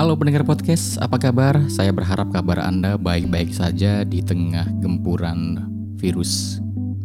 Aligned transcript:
Halo 0.00 0.16
pendengar 0.16 0.48
podcast, 0.48 0.96
apa 0.96 1.20
kabar? 1.20 1.60
Saya 1.68 1.92
berharap 1.92 2.32
kabar 2.32 2.56
Anda 2.64 2.96
baik-baik 2.96 3.52
saja 3.52 4.00
di 4.00 4.24
tengah 4.24 4.64
gempuran 4.80 5.60
virus 6.00 6.56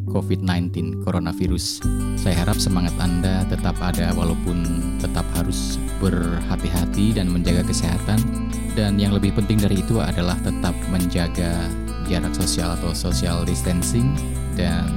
COVID-19, 0.07 1.03
coronavirus. 1.03 1.83
Saya 2.15 2.47
harap 2.47 2.55
semangat 2.55 2.95
Anda 3.03 3.43
tetap 3.51 3.75
ada 3.83 4.15
walaupun 4.15 4.63
tetap 5.03 5.27
harus 5.35 5.75
berhati-hati 5.99 7.19
dan 7.19 7.27
menjaga 7.27 7.67
kesehatan. 7.67 8.47
Dan 8.79 8.95
yang 8.95 9.11
lebih 9.11 9.35
penting 9.35 9.59
dari 9.59 9.83
itu 9.83 9.99
adalah 9.99 10.39
tetap 10.39 10.71
menjaga 10.87 11.67
jarak 12.07 12.31
sosial 12.31 12.79
atau 12.79 12.95
social 12.95 13.43
distancing 13.43 14.15
dan 14.55 14.87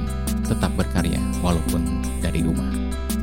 tetap 0.47 0.71
berkarya 0.79 1.19
walaupun 1.43 1.83
dari 2.23 2.47
rumah. 2.47 2.71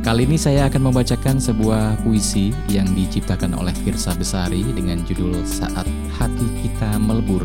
Kali 0.06 0.22
ini 0.22 0.38
saya 0.38 0.70
akan 0.70 0.86
membacakan 0.94 1.42
sebuah 1.42 1.98
puisi 2.06 2.54
yang 2.70 2.86
diciptakan 2.94 3.58
oleh 3.58 3.74
Firsa 3.82 4.14
Besari 4.14 4.62
dengan 4.62 5.02
judul 5.02 5.42
Saat 5.42 5.82
Hati 6.14 6.46
Kita 6.62 6.94
Melebur. 6.94 7.42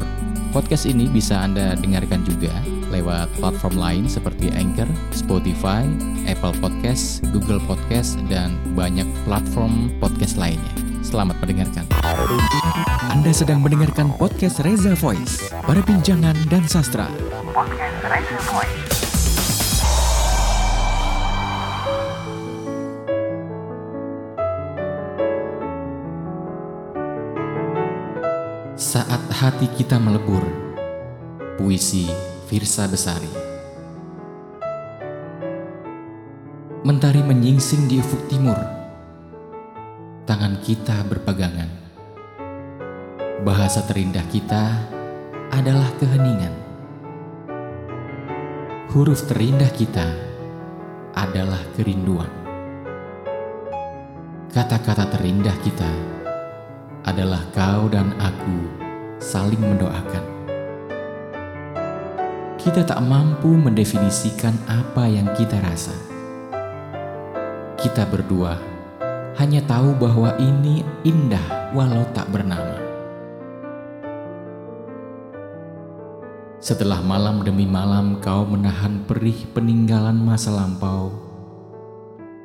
Podcast 0.53 0.85
ini 0.85 1.09
bisa 1.09 1.41
Anda 1.41 1.73
dengarkan 1.73 2.21
juga 2.21 2.53
lewat 2.93 3.33
platform 3.41 3.81
lain 3.81 4.05
seperti 4.05 4.53
Anchor, 4.53 4.85
Spotify, 5.09 5.89
Apple 6.29 6.53
Podcast, 6.61 7.25
Google 7.33 7.57
Podcast, 7.65 8.21
dan 8.29 8.53
banyak 8.77 9.09
platform 9.25 9.89
podcast 9.97 10.37
lainnya. 10.37 10.69
Selamat 11.01 11.41
mendengarkan. 11.41 11.89
Anda 13.09 13.33
sedang 13.33 13.65
mendengarkan 13.65 14.13
podcast 14.21 14.61
Reza 14.61 14.93
Voice, 15.01 15.49
perbincangan 15.65 16.37
dan 16.45 16.61
sastra. 16.69 17.09
Podcast 17.57 18.05
Reza 18.05 18.37
Voice. 18.53 19.10
Saat 28.81 29.29
hati 29.29 29.69
kita 29.77 30.01
melebur 30.01 30.41
Puisi 31.53 32.09
Firsa 32.49 32.89
Besari. 32.89 33.29
Mentari 36.81 37.21
menyingsing 37.21 37.85
di 37.85 38.01
ufuk 38.01 38.25
timur 38.25 38.57
Tangan 40.25 40.57
kita 40.65 40.97
berpegangan. 41.05 41.69
Bahasa 43.45 43.85
terindah 43.85 44.25
kita 44.33 44.73
adalah 45.53 45.93
keheningan. 46.01 46.57
Huruf 48.97 49.29
terindah 49.29 49.69
kita 49.77 50.09
adalah 51.13 51.61
kerinduan. 51.77 52.33
Kata-kata 54.49 55.05
terindah 55.13 55.57
kita 55.61 55.85
adalah 55.85 56.20
kau 57.51 57.91
dan 57.91 58.15
aku 58.23 58.55
saling 59.19 59.59
mendoakan. 59.59 60.23
Kita 62.55 62.87
tak 62.87 63.03
mampu 63.03 63.51
mendefinisikan 63.51 64.55
apa 64.69 65.11
yang 65.11 65.27
kita 65.35 65.59
rasa. 65.59 65.91
Kita 67.75 68.07
berdua 68.07 68.55
hanya 69.41 69.59
tahu 69.67 69.91
bahwa 69.99 70.37
ini 70.39 70.87
indah 71.03 71.73
walau 71.75 72.07
tak 72.15 72.31
bernama. 72.31 72.79
Setelah 76.61 77.01
malam 77.01 77.41
demi 77.41 77.65
malam 77.65 78.21
kau 78.21 78.45
menahan 78.45 79.01
perih 79.09 79.49
peninggalan 79.51 80.13
masa 80.13 80.53
lampau, 80.53 81.09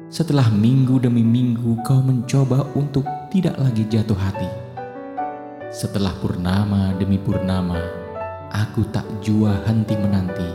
setelah 0.09 0.49
minggu 0.49 0.97
demi 1.05 1.21
minggu 1.21 1.85
kau 1.85 2.01
mencoba 2.01 2.65
untuk 2.73 3.05
tidak 3.37 3.61
lagi 3.61 3.85
jatuh 3.85 4.17
hati. 4.17 4.49
Setelah 5.69 6.17
purnama 6.25 6.97
demi 6.97 7.21
purnama, 7.21 7.77
aku 8.49 8.89
tak 8.89 9.05
jua 9.21 9.61
henti 9.69 9.93
menanti. 9.93 10.49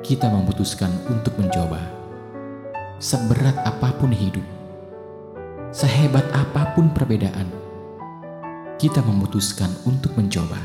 Kita 0.00 0.32
memutuskan 0.32 0.88
untuk 1.12 1.36
mencoba. 1.36 1.76
Seberat 2.96 3.68
apa 3.68 3.92
pun 4.00 4.08
hidup, 4.16 4.40
sehebat 5.76 6.24
apa 6.32 6.72
pun 6.72 6.88
perbedaan, 6.88 7.52
kita 8.80 9.04
memutuskan 9.04 9.68
untuk 9.84 10.16
mencoba. 10.16 10.56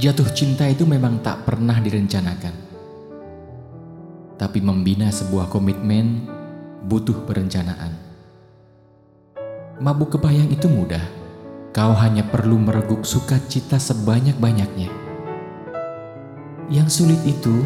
Jatuh 0.00 0.32
cinta 0.32 0.64
itu 0.72 0.88
memang 0.88 1.20
tak 1.20 1.44
pernah 1.44 1.76
direncanakan 1.84 2.72
tapi 4.34 4.58
membina 4.58 5.14
sebuah 5.14 5.46
komitmen 5.46 6.26
butuh 6.84 7.24
perencanaan. 7.24 7.96
Mabuk 9.80 10.14
kebayang 10.20 10.52
itu 10.52 10.68
mudah. 10.68 11.02
Kau 11.74 11.90
hanya 11.96 12.22
perlu 12.22 12.60
mereguk 12.60 13.02
sukacita 13.02 13.80
sebanyak-banyaknya. 13.80 14.92
Yang 16.70 16.88
sulit 17.02 17.18
itu 17.26 17.56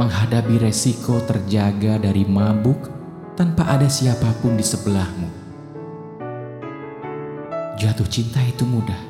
menghadapi 0.00 0.62
resiko 0.62 1.20
terjaga 1.28 2.00
dari 2.00 2.24
mabuk 2.24 2.88
tanpa 3.36 3.68
ada 3.68 3.90
siapa 3.90 4.32
pun 4.40 4.56
di 4.56 4.64
sebelahmu. 4.64 5.28
Jatuh 7.76 8.08
cinta 8.08 8.40
itu 8.42 8.64
mudah. 8.64 9.02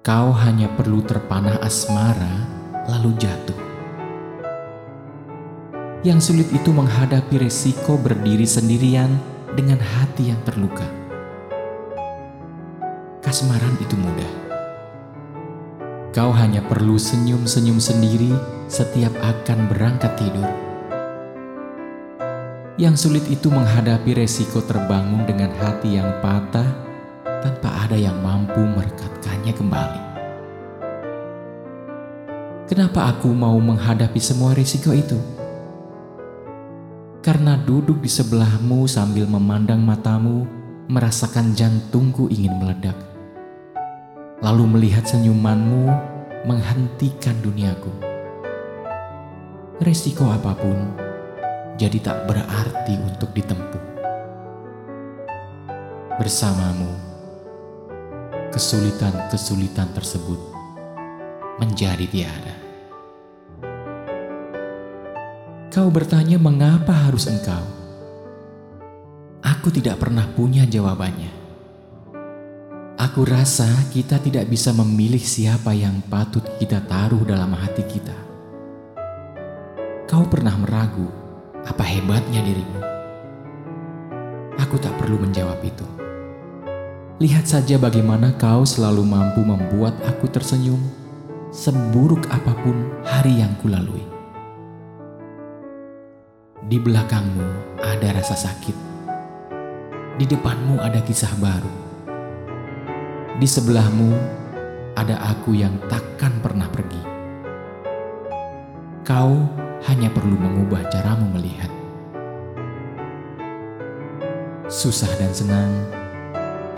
Kau 0.00 0.32
hanya 0.32 0.72
perlu 0.72 1.04
terpanah 1.04 1.60
asmara 1.60 2.48
lalu 2.88 3.12
jatuh. 3.20 3.77
Yang 6.08 6.32
sulit 6.32 6.48
itu 6.56 6.72
menghadapi 6.72 7.36
resiko 7.36 8.00
berdiri 8.00 8.48
sendirian 8.48 9.12
dengan 9.52 9.76
hati 9.76 10.32
yang 10.32 10.40
terluka. 10.40 10.88
Kasmaran 13.20 13.76
itu 13.76 13.92
mudah. 13.92 14.32
Kau 16.16 16.32
hanya 16.32 16.64
perlu 16.64 16.96
senyum-senyum 16.96 17.76
sendiri 17.76 18.32
setiap 18.72 19.12
akan 19.20 19.68
berangkat 19.68 20.16
tidur. 20.16 20.48
Yang 22.80 23.04
sulit 23.04 23.28
itu 23.28 23.52
menghadapi 23.52 24.16
resiko 24.16 24.64
terbangun 24.64 25.28
dengan 25.28 25.52
hati 25.60 26.00
yang 26.00 26.08
patah 26.24 26.72
tanpa 27.44 27.84
ada 27.84 28.00
yang 28.00 28.16
mampu 28.24 28.64
merekatkannya 28.64 29.52
kembali. 29.52 30.02
Kenapa 32.64 33.12
aku 33.12 33.28
mau 33.28 33.60
menghadapi 33.60 34.20
semua 34.24 34.56
risiko 34.56 34.96
itu? 34.96 35.37
Karena 37.28 37.60
duduk 37.60 38.00
di 38.00 38.08
sebelahmu 38.08 38.88
sambil 38.88 39.28
memandang 39.28 39.84
matamu, 39.84 40.48
merasakan 40.88 41.52
jantungku 41.52 42.24
ingin 42.32 42.56
meledak. 42.56 42.96
Lalu 44.40 44.64
melihat 44.64 45.04
senyumanmu 45.04 45.92
menghentikan 46.48 47.36
duniaku. 47.44 47.92
Resiko 49.84 50.24
apa 50.24 50.56
pun 50.56 50.96
jadi 51.76 52.00
tak 52.00 52.32
berarti 52.32 52.96
untuk 52.96 53.28
ditempuh. 53.36 53.84
Bersamamu, 56.16 56.96
kesulitan-kesulitan 58.56 59.92
tersebut 59.92 60.40
menjadi 61.60 62.08
tiada. 62.08 62.67
Kau 65.68 65.92
bertanya 65.92 66.40
mengapa 66.40 66.96
harus 66.96 67.28
engkau? 67.28 67.60
Aku 69.44 69.68
tidak 69.68 70.00
pernah 70.00 70.24
punya 70.24 70.64
jawabannya. 70.64 71.28
Aku 72.96 73.28
rasa 73.28 73.68
kita 73.92 74.16
tidak 74.16 74.48
bisa 74.48 74.72
memilih 74.72 75.20
siapa 75.20 75.76
yang 75.76 76.00
patut 76.08 76.40
kita 76.56 76.80
taruh 76.88 77.20
dalam 77.20 77.52
hati 77.52 77.84
kita. 77.84 78.16
Kau 80.08 80.24
pernah 80.24 80.56
meragu 80.56 81.04
apa 81.68 81.84
hebatnya 81.84 82.40
dirimu? 82.40 82.80
Aku 84.64 84.80
tak 84.80 84.96
perlu 84.96 85.20
menjawab 85.20 85.60
itu. 85.60 85.84
Lihat 87.20 87.44
saja 87.44 87.76
bagaimana 87.76 88.32
kau 88.40 88.64
selalu 88.64 89.04
mampu 89.04 89.44
membuat 89.44 89.92
aku 90.08 90.32
tersenyum 90.32 90.80
seburuk 91.52 92.24
apa 92.32 92.56
pun 92.64 92.88
hari 93.04 93.44
yang 93.44 93.52
kulalui. 93.60 94.17
Di 96.68 96.76
belakangmu 96.76 97.80
ada 97.80 98.12
rasa 98.12 98.36
sakit. 98.36 98.76
Di 100.20 100.28
depanmu 100.28 100.76
ada 100.76 101.00
kisah 101.00 101.32
baru. 101.40 101.72
Di 103.40 103.48
sebelahmu 103.48 104.12
ada 104.92 105.16
aku 105.32 105.56
yang 105.56 105.80
takkan 105.88 106.36
pernah 106.44 106.68
pergi. 106.68 107.00
Kau 109.00 109.48
hanya 109.88 110.12
perlu 110.12 110.36
mengubah 110.36 110.84
caramu 110.92 111.40
melihat. 111.40 111.72
Susah 114.68 115.08
dan 115.16 115.32
senang, 115.32 115.72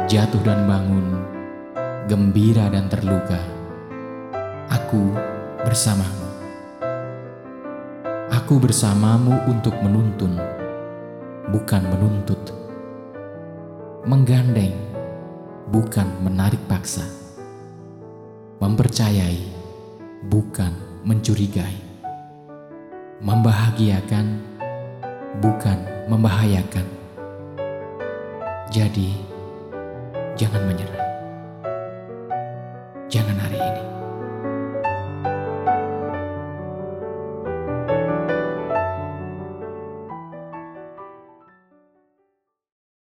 jatuh 0.07 0.39
dan 0.47 0.71
bangun, 0.71 1.19
gembira 2.07 2.71
dan 2.71 2.87
terluka. 2.87 3.43
Aku 4.71 5.19
bersamamu. 5.67 6.30
Aku 8.31 8.63
bersamamu 8.63 9.43
untuk 9.51 9.75
menuntun, 9.83 10.39
bukan 11.51 11.83
menuntut. 11.83 12.39
Menggandeng, 14.07 14.71
bukan 15.67 16.07
menarik 16.23 16.63
paksa. 16.71 17.03
Mempercayai, 18.63 19.51
bukan 20.31 20.71
mencurigai. 21.03 21.75
Membahagiakan, 23.19 24.27
bukan 25.43 25.79
membahayakan. 26.07 26.87
Jadi, 28.71 29.11
jangan 30.39 30.71
menyerah. 30.71 31.07
Jangan 33.11 33.35
hari 33.43 33.59
ini. 33.59 34.00